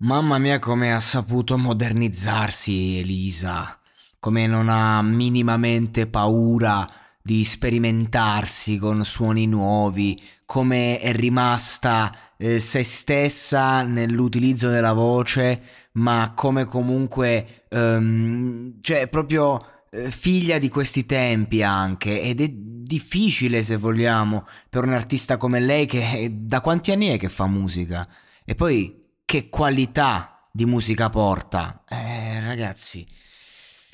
[0.00, 3.80] Mamma mia come ha saputo modernizzarsi Elisa,
[4.20, 6.88] come non ha minimamente paura
[7.20, 15.62] di sperimentarsi con suoni nuovi, come è rimasta eh, se stessa nell'utilizzo della voce,
[15.94, 19.58] ma come comunque, ehm, cioè proprio
[19.90, 25.58] eh, figlia di questi tempi anche, ed è difficile se vogliamo per un artista come
[25.58, 28.08] lei che da quanti anni è che fa musica?
[28.44, 31.84] E poi che qualità di musica porta.
[31.86, 33.06] Eh, ragazzi,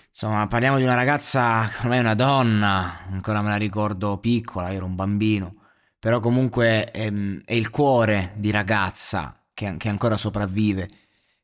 [0.06, 4.86] insomma, parliamo di una ragazza, ormai una donna, ancora me la ricordo piccola, io ero
[4.86, 5.56] un bambino,
[5.98, 10.88] però comunque ehm, è il cuore di ragazza che, che ancora sopravvive.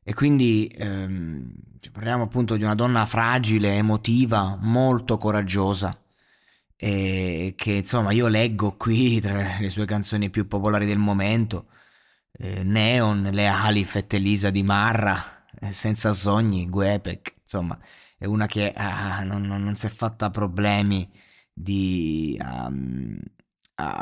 [0.01, 5.93] E quindi ehm, cioè, parliamo appunto di una donna fragile, emotiva, molto coraggiosa.
[6.77, 11.65] E che insomma io leggo qui tra le sue canzoni più popolari del momento
[12.33, 17.77] eh, Neon, le ali Fettelisa di Marra, eh, Senza sogni, Guepec, insomma,
[18.17, 21.09] è una che ah, non, non, non, si è fatta problemi
[21.53, 23.19] di um,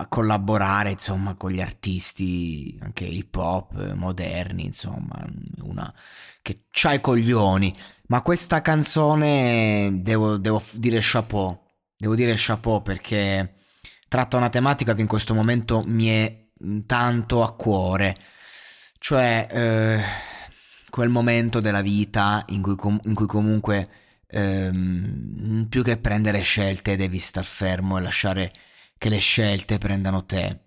[0.10, 5.26] collaborare, insomma, con gli artisti anche hip hop moderni, insomma,
[5.62, 5.94] una
[6.42, 7.76] che c'ha i coglioni.
[8.08, 11.58] Ma questa canzone devo, devo dire chapeau,
[11.96, 13.56] devo dire chapeau perché
[14.08, 16.49] tratta una tematica che in questo momento mi è
[16.86, 18.18] tanto a cuore,
[18.98, 20.02] cioè eh,
[20.90, 23.90] quel momento della vita in cui, com- in cui comunque
[24.28, 28.54] ehm, più che prendere scelte devi star fermo e lasciare
[28.98, 30.60] che le scelte prendano te.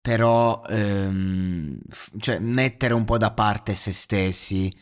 [0.00, 1.78] Però ehm,
[2.18, 4.72] cioè, mettere un po' da parte se stessi,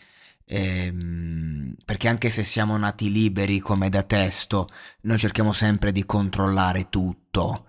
[0.46, 4.68] ehm, perché anche se siamo nati liberi come da testo,
[5.02, 7.66] noi cerchiamo sempre di controllare tutto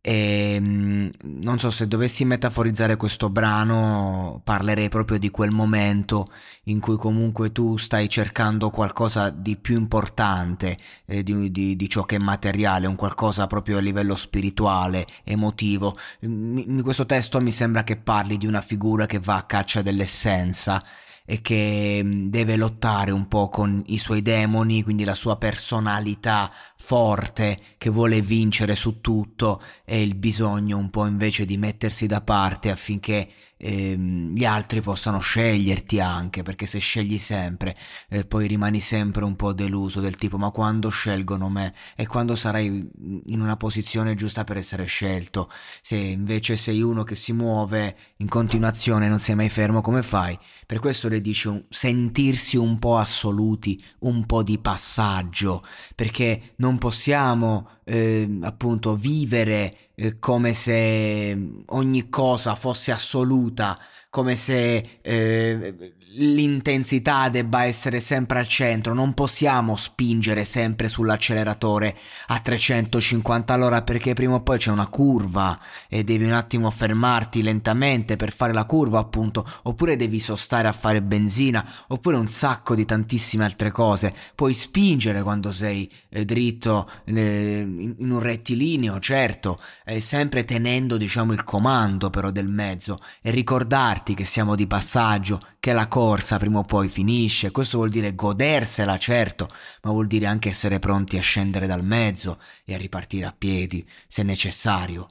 [0.00, 6.26] e ehm, non so se dovessi metaforizzare questo brano, parlerei proprio di quel momento
[6.64, 10.76] in cui comunque tu stai cercando qualcosa di più importante
[11.06, 15.96] eh, di, di, di, ciò che è materiale, un qualcosa proprio a livello spirituale, emotivo.
[16.20, 20.82] In questo testo mi sembra che parli di una figura che va a caccia dell'essenza
[21.30, 26.50] e che mm, deve lottare un po' con i suoi demoni, quindi la sua personalità
[26.74, 32.22] forte che vuole vincere su tutto e il bisogno un po' invece di mettersi da
[32.22, 33.28] parte affinché
[33.58, 37.76] ehm, gli altri possano sceglierti anche, perché se scegli sempre
[38.08, 42.36] eh, poi rimani sempre un po' deluso del tipo ma quando scelgono me e quando
[42.36, 42.88] sarai
[43.26, 48.28] in una posizione giusta per essere scelto, se invece sei uno che si muove in
[48.28, 50.38] continuazione non sei mai fermo come fai?
[50.66, 55.62] Per questo le dice un, sentirsi un po' assoluti, un po' di passaggio,
[55.94, 59.87] perché non possiamo eh, appunto vivere
[60.18, 61.36] come se
[61.66, 63.78] ogni cosa fosse assoluta,
[64.10, 65.74] come se eh,
[66.12, 71.96] l'intensità debba essere sempre al centro, non possiamo spingere sempre sull'acceleratore
[72.28, 75.58] a 350 all'ora perché prima o poi c'è una curva
[75.88, 80.72] e devi un attimo fermarti lentamente per fare la curva appunto, oppure devi sostare a
[80.72, 84.14] fare benzina, oppure un sacco di tantissime altre cose.
[84.34, 91.34] Puoi spingere quando sei eh, dritto eh, in, un rettilineo, certo, eh, sempre tenendo diciamo
[91.34, 92.98] il comando però del mezzo.
[93.20, 97.90] E ricordarti che siamo di passaggio, che la corsa prima o poi finisce, questo vuol
[97.90, 99.48] dire godersela, certo,
[99.82, 103.86] ma vuol dire anche essere pronti a scendere dal mezzo e a ripartire a piedi,
[104.06, 105.08] se necessario.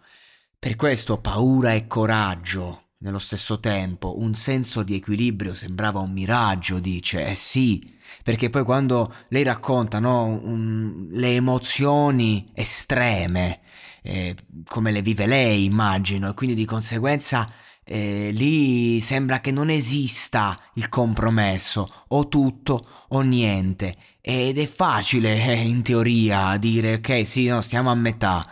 [0.59, 6.79] Per questo paura e coraggio, nello stesso tempo, un senso di equilibrio sembrava un miraggio,
[6.79, 13.59] dice, eh sì, perché poi quando lei racconta no, un, le emozioni estreme,
[14.01, 14.35] eh,
[14.65, 17.47] come le vive lei, immagino, e quindi di conseguenza
[17.87, 23.95] eh, lì sembra che non esista il compromesso, o tutto o niente.
[24.21, 28.45] Ed è facile eh, in teoria dire ok sì, no, stiamo a metà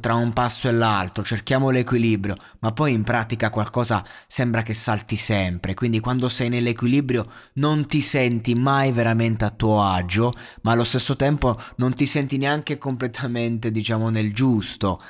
[0.00, 5.16] tra un passo e l'altro, cerchiamo l'equilibrio, ma poi in pratica qualcosa sembra che salti
[5.16, 10.84] sempre, quindi quando sei nell'equilibrio non ti senti mai veramente a tuo agio, ma allo
[10.84, 15.00] stesso tempo non ti senti neanche completamente, diciamo, nel giusto.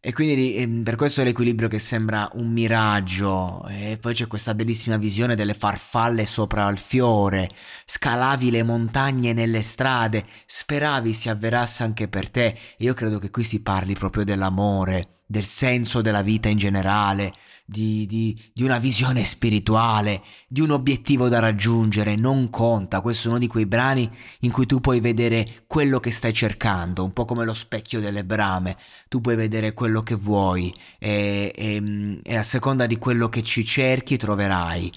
[0.00, 3.66] E quindi ehm, per questo è l'equilibrio che sembra un miraggio.
[3.68, 7.48] E poi c'è questa bellissima visione delle farfalle sopra il fiore.
[7.84, 12.56] Scalavi le montagne nelle strade, speravi si avverasse anche per te.
[12.78, 17.34] Io credo che qui si parli proprio dell'amore del senso della vita in generale,
[17.70, 23.02] di, di, di, una visione spirituale, di un obiettivo da raggiungere, non conta.
[23.02, 24.10] Questo è uno di quei brani
[24.40, 28.24] in cui tu puoi vedere quello che stai cercando, un po' come lo specchio delle
[28.24, 28.78] brame.
[29.08, 33.62] Tu puoi vedere quello che vuoi e, e, e a seconda di quello che ci
[33.64, 34.90] cerchi troverai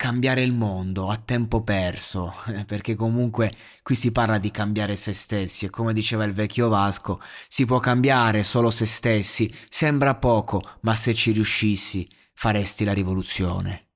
[0.00, 3.52] cambiare il mondo a tempo perso, perché comunque
[3.82, 7.80] qui si parla di cambiare se stessi e come diceva il vecchio Vasco, si può
[7.80, 13.89] cambiare solo se stessi, sembra poco, ma se ci riuscissi faresti la rivoluzione.